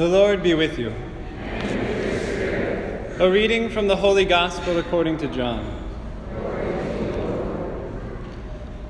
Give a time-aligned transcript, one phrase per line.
[0.00, 0.94] The Lord be with you.
[3.18, 5.62] A reading from the Holy Gospel according to John.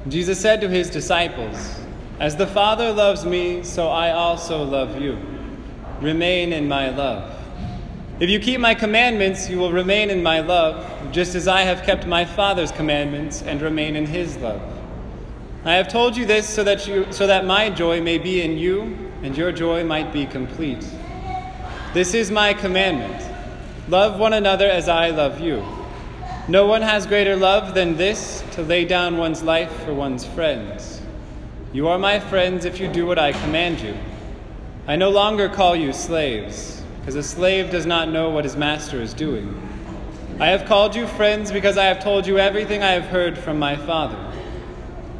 [0.07, 1.81] Jesus said to his disciples,
[2.21, 5.19] As the Father loves me, so I also love you.
[6.01, 7.37] Remain in my love.
[8.21, 11.83] If you keep my commandments, you will remain in my love, just as I have
[11.83, 14.63] kept my Father's commandments and remain in his love.
[15.65, 18.57] I have told you this so that, you, so that my joy may be in
[18.57, 20.87] you and your joy might be complete.
[21.93, 23.21] This is my commandment
[23.89, 25.67] love one another as I love you.
[26.47, 31.03] No one has greater love than this to lay down one's life for one's friends.
[31.73, 33.97] You are my friends if you do what I command you.
[34.87, 39.03] I no longer call you slaves, because a slave does not know what his master
[39.03, 39.61] is doing.
[40.39, 43.59] I have called you friends because I have told you everything I have heard from
[43.59, 44.33] my Father.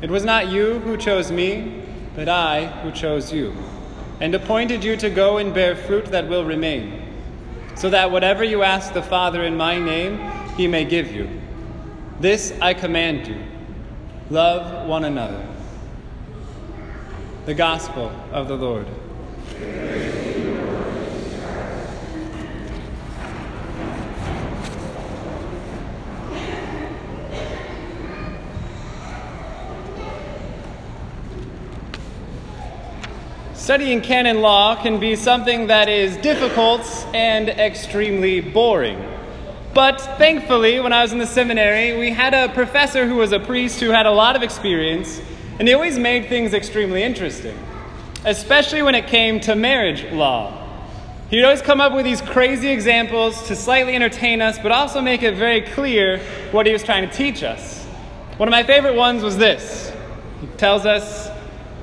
[0.03, 1.83] It was not you who chose me,
[2.15, 3.57] but I who chose you
[4.21, 7.03] and appointed you to go and bear fruit that will remain,
[7.75, 10.19] so that whatever you ask the Father in my name,
[10.57, 11.29] he may give you.
[12.21, 13.43] This I command you
[14.31, 15.45] love one another.
[17.47, 18.87] The Gospel of the Lord.
[33.71, 36.83] Studying canon law can be something that is difficult
[37.15, 39.01] and extremely boring.
[39.75, 43.39] But thankfully, when I was in the seminary, we had a professor who was a
[43.39, 45.23] priest who had a lot of experience,
[45.61, 47.57] and he always made things extremely interesting,
[48.25, 50.53] especially when it came to marriage law.
[51.31, 55.23] He'd always come up with these crazy examples to slightly entertain us, but also make
[55.23, 56.19] it very clear
[56.51, 57.85] what he was trying to teach us.
[58.37, 59.93] One of my favorite ones was this.
[60.41, 61.30] He tells us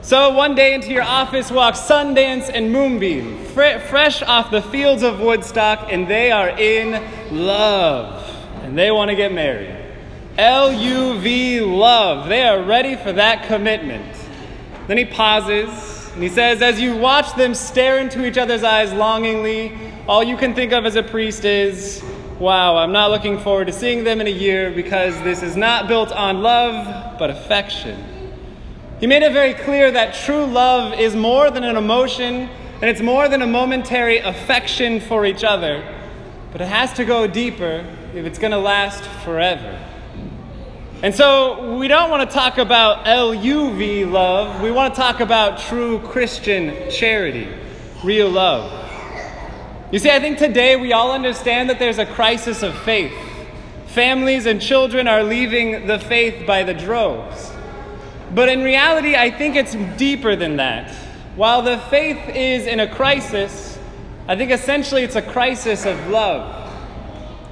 [0.07, 5.03] so one day into your office walks Sundance and Moonbeam, fre- fresh off the fields
[5.03, 6.93] of Woodstock, and they are in
[7.29, 8.23] love.
[8.61, 9.75] And they want to get married.
[10.37, 12.29] L U V, love.
[12.29, 14.15] They are ready for that commitment.
[14.87, 18.93] Then he pauses and he says, As you watch them stare into each other's eyes
[18.93, 19.77] longingly,
[20.07, 22.01] all you can think of as a priest is,
[22.39, 25.89] Wow, I'm not looking forward to seeing them in a year because this is not
[25.89, 28.16] built on love, but affection.
[28.99, 32.49] He made it very clear that true love is more than an emotion
[32.81, 35.83] and it's more than a momentary affection for each other,
[36.51, 37.85] but it has to go deeper
[38.15, 39.79] if it's going to last forever.
[41.03, 45.59] And so we don't want to talk about LUV love, we want to talk about
[45.59, 47.47] true Christian charity,
[48.03, 48.85] real love.
[49.91, 53.13] You see, I think today we all understand that there's a crisis of faith.
[53.85, 57.51] Families and children are leaving the faith by the droves.
[58.33, 60.91] But in reality, I think it's deeper than that.
[61.35, 63.77] While the faith is in a crisis,
[64.27, 66.63] I think essentially it's a crisis of love.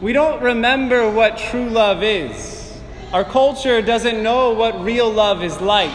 [0.02, 2.78] We don't remember what true love is.
[3.13, 5.94] Our culture doesn't know what real love is like.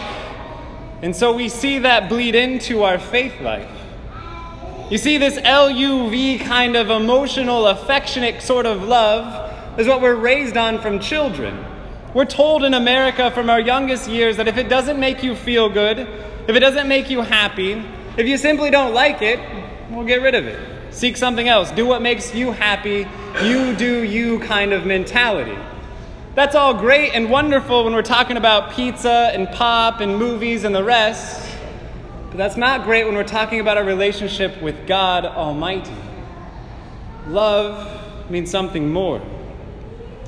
[1.03, 3.69] And so we see that bleed into our faith life.
[4.89, 10.57] You see, this LUV kind of emotional, affectionate sort of love is what we're raised
[10.57, 11.63] on from children.
[12.13, 15.69] We're told in America from our youngest years that if it doesn't make you feel
[15.69, 17.81] good, if it doesn't make you happy,
[18.17, 19.39] if you simply don't like it,
[19.89, 20.93] well, get rid of it.
[20.93, 21.71] Seek something else.
[21.71, 23.07] Do what makes you happy.
[23.41, 25.57] You do you kind of mentality.
[26.35, 30.75] That's all great and wonderful when we're talking about pizza and pop and movies and
[30.75, 31.49] the rest.
[32.27, 35.95] But that's not great when we're talking about a relationship with God Almighty.
[37.27, 39.21] Love means something more.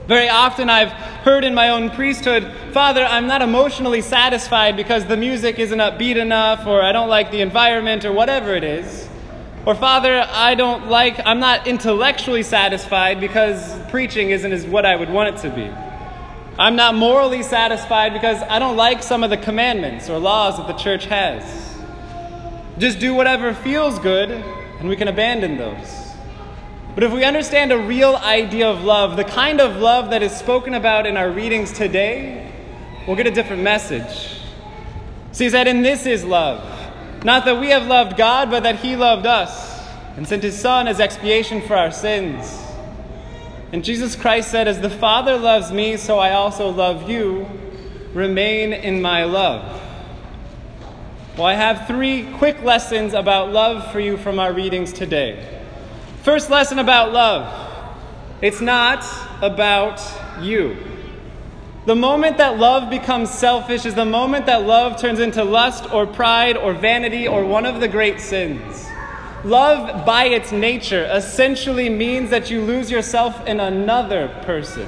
[0.08, 5.16] Very often I've heard in my own priesthood, Father, I'm not emotionally satisfied because the
[5.16, 9.08] music isn't upbeat enough, or I don't like the environment, or whatever it is.
[9.66, 14.98] Or, Father, I don't like, I'm not intellectually satisfied because preaching isn't as what I
[14.98, 15.72] would want it to be.
[16.60, 20.68] I'm not morally satisfied because I don't like some of the commandments or laws that
[20.68, 21.78] the church has.
[22.78, 26.03] Just do whatever feels good, and we can abandon those.
[26.96, 30.32] But if we understand a real idea of love, the kind of love that is
[30.32, 32.52] spoken about in our readings today,
[33.08, 34.40] we'll get a different message.
[35.32, 36.64] See, that in this is love.
[37.24, 39.82] Not that we have loved God, but that He loved us
[40.16, 42.60] and sent His Son as expiation for our sins.
[43.72, 47.48] And Jesus Christ said, As the Father loves me, so I also love you.
[48.14, 49.82] Remain in my love.
[51.36, 55.63] Well, I have three quick lessons about love for you from our readings today.
[56.24, 57.60] First lesson about love
[58.42, 59.06] it's not
[59.42, 60.02] about
[60.42, 60.78] you.
[61.86, 66.08] The moment that love becomes selfish is the moment that love turns into lust or
[66.08, 68.88] pride or vanity or one of the great sins.
[69.44, 74.88] love by its nature essentially means that you lose yourself in another person.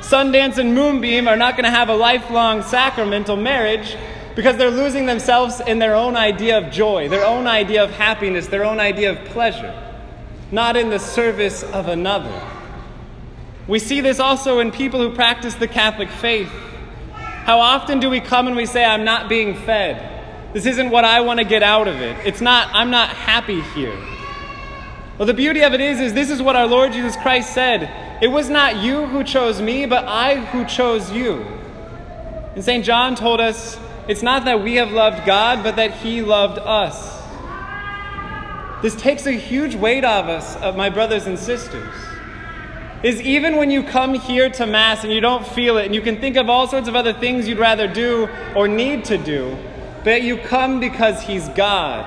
[0.00, 3.96] Sundance and Moonbeam are not going to have a lifelong sacramental marriage
[4.34, 8.46] because they're losing themselves in their own idea of joy, their own idea of happiness,
[8.46, 9.74] their own idea of pleasure,
[10.52, 12.40] not in the service of another.
[13.66, 16.50] We see this also in people who practice the Catholic faith.
[17.14, 20.52] How often do we come and we say, I'm not being fed?
[20.52, 22.26] This isn't what I want to get out of it.
[22.26, 23.96] It's not, I'm not happy here.
[25.16, 28.20] Well, the beauty of it is, is this is what our Lord Jesus Christ said.
[28.22, 31.40] It was not you who chose me, but I who chose you.
[32.54, 32.84] And St.
[32.84, 37.11] John told us, it's not that we have loved God, but that He loved us.
[38.82, 41.94] This takes a huge weight off us, of my brothers and sisters.
[43.04, 46.00] Is even when you come here to Mass and you don't feel it, and you
[46.00, 49.56] can think of all sorts of other things you'd rather do or need to do,
[50.02, 52.04] but you come because He's God.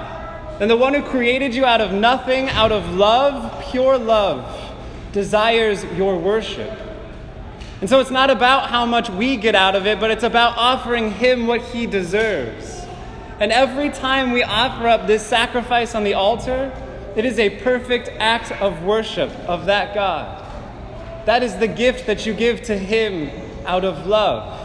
[0.61, 4.73] And the one who created you out of nothing, out of love, pure love,
[5.13, 6.77] desires your worship.
[7.79, 10.57] And so it's not about how much we get out of it, but it's about
[10.57, 12.74] offering Him what He deserves.
[13.39, 16.71] And every time we offer up this sacrifice on the altar,
[17.15, 20.41] it is a perfect act of worship of that God.
[21.25, 23.29] That is the gift that you give to Him
[23.65, 24.61] out of love,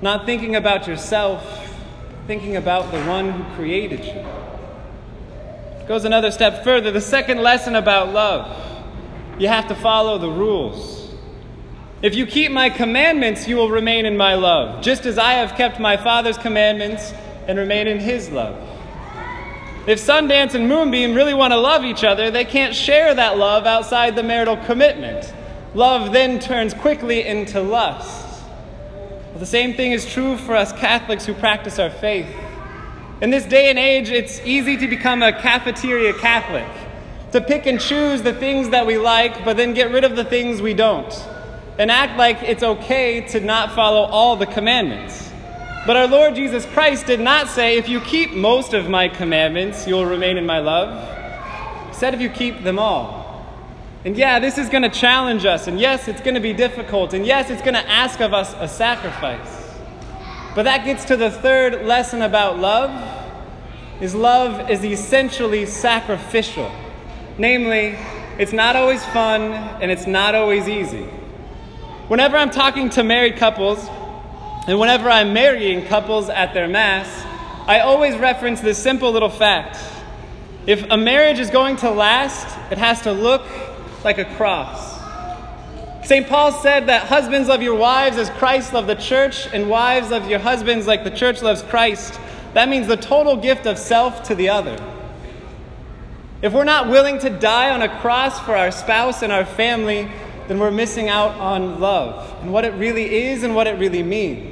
[0.00, 1.76] not thinking about yourself,
[2.26, 4.26] thinking about the one who created you.
[5.80, 6.90] It goes another step further.
[6.90, 8.64] The second lesson about love
[9.38, 11.14] you have to follow the rules.
[12.02, 15.56] If you keep my commandments, you will remain in my love, just as I have
[15.56, 17.12] kept my Father's commandments
[17.48, 18.56] and remain in his love.
[19.88, 23.66] If Sundance and Moonbeam really want to love each other, they can't share that love
[23.66, 25.32] outside the marital commitment.
[25.74, 28.44] Love then turns quickly into lust.
[29.30, 32.28] Well, the same thing is true for us Catholics who practice our faith.
[33.20, 36.68] In this day and age, it's easy to become a cafeteria Catholic,
[37.32, 40.24] to pick and choose the things that we like, but then get rid of the
[40.24, 41.12] things we don't
[41.78, 45.27] and act like it's okay to not follow all the commandments.
[45.88, 49.86] But our Lord Jesus Christ did not say, if you keep most of my commandments,
[49.86, 51.88] you'll remain in my love.
[51.88, 53.42] He said, if you keep them all.
[54.04, 55.66] And yeah, this is going to challenge us.
[55.66, 57.14] And yes, it's going to be difficult.
[57.14, 59.72] And yes, it's going to ask of us a sacrifice.
[60.54, 62.90] But that gets to the third lesson about love
[64.02, 66.70] is love is essentially sacrificial.
[67.38, 67.96] Namely,
[68.38, 71.04] it's not always fun and it's not always easy.
[72.08, 73.88] Whenever I'm talking to married couples,
[74.68, 77.08] and whenever I'm marrying couples at their Mass,
[77.66, 79.78] I always reference this simple little fact.
[80.66, 83.46] If a marriage is going to last, it has to look
[84.04, 84.98] like a cross.
[86.06, 86.28] St.
[86.28, 90.28] Paul said that husbands love your wives as Christ loved the church, and wives love
[90.28, 92.20] your husbands like the church loves Christ.
[92.52, 94.76] That means the total gift of self to the other.
[96.42, 100.10] If we're not willing to die on a cross for our spouse and our family,
[100.46, 104.02] then we're missing out on love and what it really is and what it really
[104.02, 104.47] means.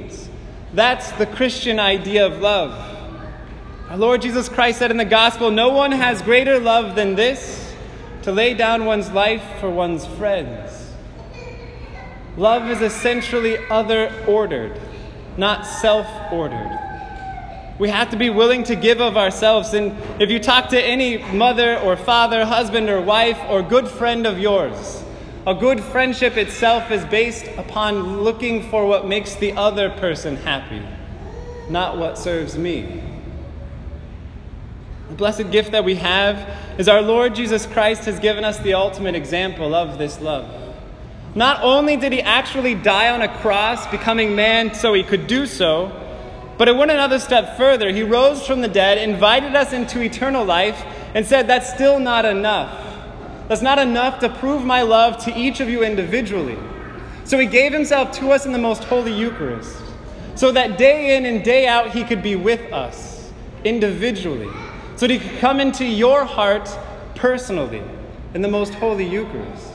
[0.77, 2.71] That's the Christian idea of love.
[3.89, 7.73] Our Lord Jesus Christ said in the gospel, No one has greater love than this
[8.21, 10.93] to lay down one's life for one's friends.
[12.37, 14.79] Love is essentially other ordered,
[15.35, 16.79] not self ordered.
[17.79, 19.73] We have to be willing to give of ourselves.
[19.73, 24.27] And if you talk to any mother or father, husband or wife, or good friend
[24.27, 25.03] of yours,
[25.47, 30.83] a good friendship itself is based upon looking for what makes the other person happy,
[31.69, 33.01] not what serves me.
[35.07, 38.73] The blessed gift that we have is our Lord Jesus Christ has given us the
[38.73, 40.53] ultimate example of this love.
[41.33, 45.45] Not only did he actually die on a cross, becoming man so he could do
[45.45, 45.93] so,
[46.57, 47.89] but it went another step further.
[47.89, 52.25] He rose from the dead, invited us into eternal life, and said, That's still not
[52.25, 52.86] enough.
[53.47, 56.57] That's not enough to prove my love to each of you individually.
[57.23, 59.77] So he gave himself to us in the most holy Eucharist,
[60.35, 63.31] so that day in and day out he could be with us
[63.63, 64.49] individually,
[64.95, 66.69] so that he could come into your heart
[67.15, 67.83] personally
[68.33, 69.73] in the most holy Eucharist.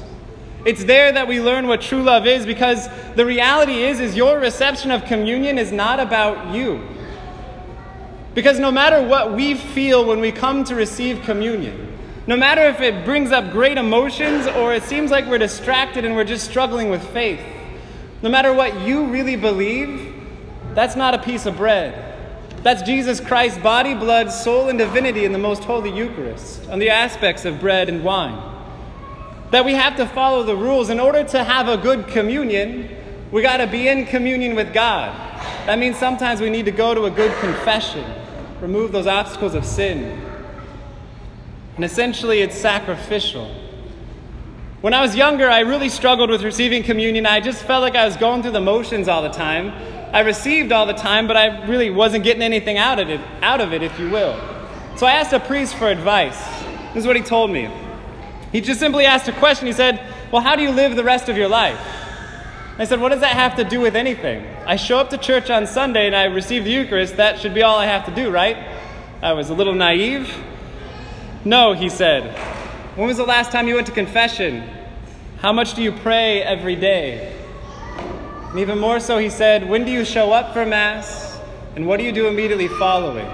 [0.65, 4.39] It's there that we learn what true love is because the reality is is your
[4.39, 6.81] reception of communion is not about you.
[8.35, 11.92] Because no matter what we feel when we come to receive communion,
[12.27, 16.15] no matter if it brings up great emotions or it seems like we're distracted and
[16.15, 17.41] we're just struggling with faith,
[18.23, 20.15] no matter what you really believe,
[20.75, 22.11] that's not a piece of bread.
[22.63, 26.91] That's Jesus Christ's body, blood, soul, and divinity in the most holy Eucharist, on the
[26.91, 28.41] aspects of bread and wine.
[29.51, 30.89] That we have to follow the rules.
[30.89, 32.89] In order to have a good communion,
[33.33, 35.13] we got to be in communion with God.
[35.67, 38.05] That means sometimes we need to go to a good confession,
[38.61, 40.21] remove those obstacles of sin,
[41.77, 43.53] And essentially, it's sacrificial.
[44.83, 47.25] When I was younger, I really struggled with receiving communion.
[47.25, 49.73] I just felt like I was going through the motions all the time.
[50.13, 53.61] I received all the time, but I really wasn't getting anything out of it, out
[53.61, 54.37] of it, if you will.
[54.97, 56.39] So I asked a priest for advice.
[56.93, 57.71] This is what he told me.
[58.51, 59.67] He just simply asked a question.
[59.67, 61.81] He said, Well, how do you live the rest of your life?
[62.77, 64.47] I said, What does that have to do with anything?
[64.67, 67.17] I show up to church on Sunday and I receive the Eucharist.
[67.17, 68.57] That should be all I have to do, right?
[69.23, 70.29] I was a little naive.
[71.45, 72.37] No, he said.
[72.97, 74.63] When was the last time you went to confession?
[75.39, 77.37] How much do you pray every day?
[78.51, 81.41] And even more so, he said, When do you show up for Mass?
[81.75, 83.27] And what do you do immediately following?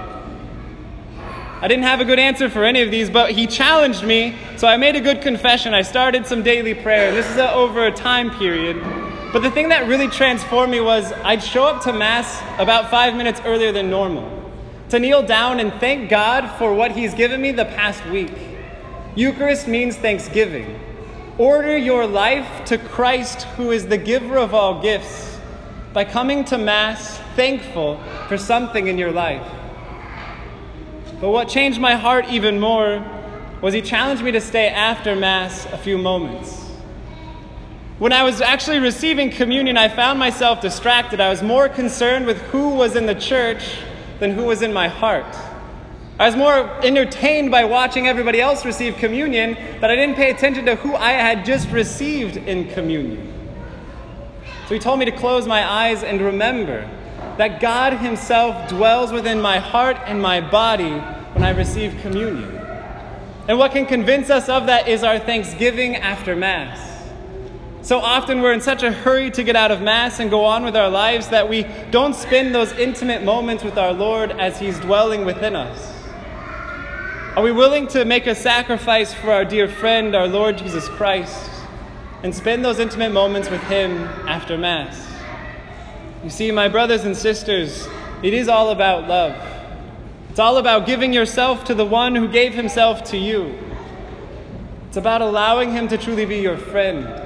[1.61, 4.67] I didn't have a good answer for any of these, but he challenged me, so
[4.67, 5.75] I made a good confession.
[5.75, 7.11] I started some daily prayer.
[7.11, 8.81] This is a, over a time period.
[9.31, 13.13] But the thing that really transformed me was I'd show up to Mass about five
[13.15, 14.38] minutes earlier than normal
[14.89, 18.33] to kneel down and thank God for what He's given me the past week.
[19.15, 20.79] Eucharist means thanksgiving.
[21.37, 25.39] Order your life to Christ, who is the giver of all gifts,
[25.93, 29.45] by coming to Mass thankful for something in your life.
[31.21, 33.05] But what changed my heart even more
[33.61, 36.65] was he challenged me to stay after Mass a few moments.
[37.99, 41.19] When I was actually receiving communion, I found myself distracted.
[41.19, 43.79] I was more concerned with who was in the church
[44.19, 45.35] than who was in my heart.
[46.19, 50.65] I was more entertained by watching everybody else receive communion that I didn't pay attention
[50.65, 53.33] to who I had just received in communion.
[54.67, 56.89] So he told me to close my eyes and remember
[57.37, 62.57] that God Himself dwells within my heart and my body when I receive communion.
[63.47, 66.88] And what can convince us of that is our thanksgiving after Mass.
[67.81, 70.63] So often we're in such a hurry to get out of Mass and go on
[70.63, 74.77] with our lives that we don't spend those intimate moments with our Lord as He's
[74.79, 75.93] dwelling within us.
[77.35, 81.49] Are we willing to make a sacrifice for our dear friend, our Lord Jesus Christ,
[82.21, 85.07] and spend those intimate moments with Him after Mass?
[86.23, 87.87] You see, my brothers and sisters,
[88.21, 89.35] it is all about love.
[90.29, 93.57] It's all about giving yourself to the one who gave himself to you.
[94.89, 97.18] It's about allowing him to truly be your friend.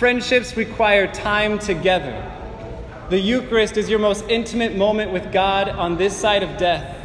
[0.00, 2.20] Friendships require time together.
[3.10, 6.96] The Eucharist is your most intimate moment with God on this side of death.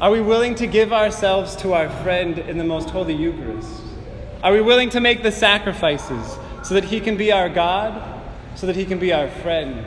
[0.00, 3.70] Are we willing to give ourselves to our friend in the most holy Eucharist?
[4.42, 8.20] Are we willing to make the sacrifices so that he can be our God
[8.56, 9.84] so that he can be our friend.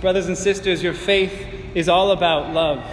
[0.00, 1.32] Brothers and sisters, your faith
[1.74, 2.84] is all about love.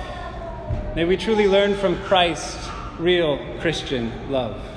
[0.95, 2.57] May we truly learn from Christ
[2.99, 4.72] real Christian love.